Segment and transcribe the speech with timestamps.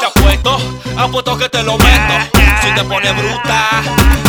[0.00, 0.56] Te apuesto,
[0.96, 2.14] apuesto, que te lo meto.
[2.62, 3.82] Si te pone bruta,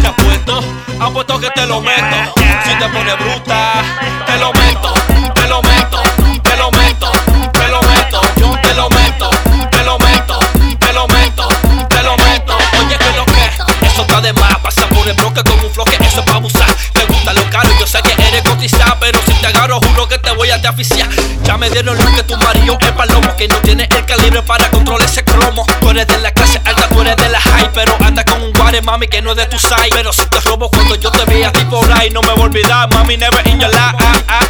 [0.00, 0.60] te apuesto,
[1.00, 2.34] apuesto que te lo meto.
[2.64, 3.82] Si te pone bruta,
[4.26, 4.94] te lo meto,
[5.34, 6.02] te lo meto,
[6.42, 7.10] te lo meto,
[7.52, 8.20] te lo meto.
[8.36, 9.30] Yo te lo meto,
[9.70, 10.38] te lo meto,
[10.78, 11.48] te lo meto,
[11.88, 12.58] te lo meto.
[12.78, 14.58] Oye, que lo que, eso está de más.
[14.58, 15.55] Pasa por el bloque con
[19.66, 21.08] agarro, juro que te voy a deficiar.
[21.44, 24.70] Ya me dieron lo que tu marido es palomo, que no tiene el calibre para
[24.70, 25.66] controlar ese cromo.
[25.80, 28.52] Tú eres de la clase alta, tú eres de la high, pero anda con un
[28.52, 29.90] guare, mami, que no es de tu side.
[29.90, 32.44] Pero si te robo cuando yo te vea a ti por no me voy a
[32.44, 34.45] olvidar, mami, never in your life.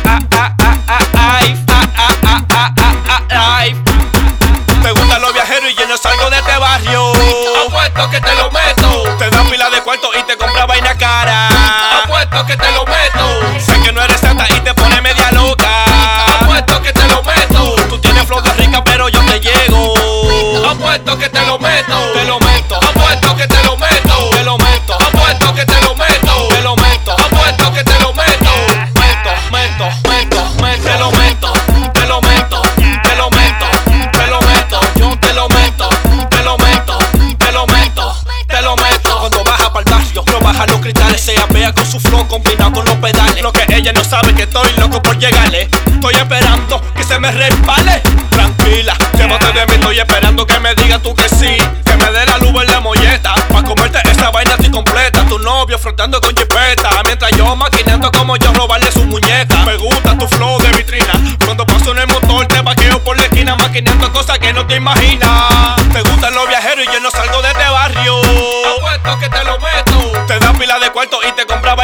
[42.37, 43.43] Combinado con los pedales.
[43.43, 45.69] Lo que ella no sabe que estoy loco por llegarle.
[45.87, 48.03] Estoy esperando que se me resbale.
[48.31, 49.75] Tranquila, llévate de mí.
[49.75, 51.57] Estoy esperando que me digas tú que sí.
[51.85, 53.35] Que me dé la luz en la molleta.
[53.49, 55.25] Pa' comerte esa vaina así completa.
[55.27, 56.91] Tu novio flotando con jipeta.
[57.07, 59.57] Mientras yo maquinando como yo robarle su muñeca.
[59.65, 61.15] Me gusta tu flow de vitrina.
[61.45, 63.57] Cuando paso en el motor te vaqueo por la esquina.
[63.57, 65.77] Maquinando cosas que no te imaginas.
[65.91, 67.46] Te gustan los viajeros y yo no salgo de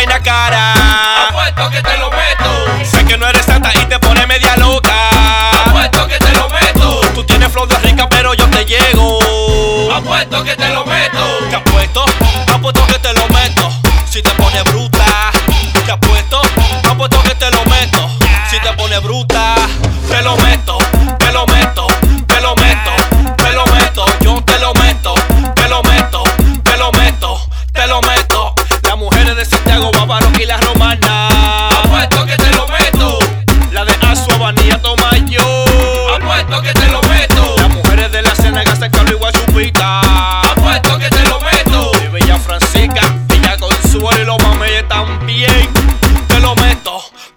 [0.02, 1.28] vaina cara.
[1.28, 2.84] Apuesto que te lo meto.
[2.84, 5.10] Sé que no eres santa y te pone media loca.
[5.66, 7.00] Apuesto que te lo meto.
[7.14, 9.18] Tú tienes flor de rica, pero yo te llego.
[9.94, 11.38] Apuesto que te lo meto.
[11.50, 12.04] Te apuesto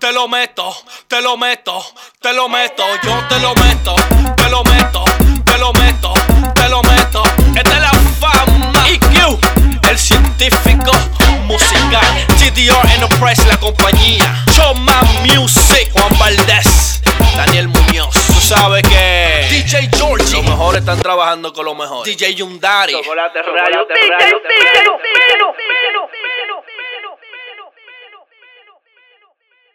[0.05, 0.71] te lo meto,
[1.07, 1.83] te lo meto,
[2.21, 2.83] te lo meto.
[3.01, 3.95] Yo te lo meto,
[4.38, 5.03] te lo meto,
[5.43, 6.13] te lo meto,
[6.53, 7.23] te lo meto.
[7.55, 8.71] Esta es la fama.
[8.88, 9.39] EQ,
[9.89, 10.91] el científico
[11.45, 12.05] musical.
[12.38, 14.45] GDR Enterprise, la compañía.
[14.55, 17.01] Choma Music, Juan Valdés,
[17.35, 18.13] Daniel Muñoz.
[18.27, 22.05] Tú sabes que DJ Georgie, los mejores están trabajando con lo mejor.
[22.05, 22.93] DJ Yundari.
[22.93, 25.24] Chocolate DJ.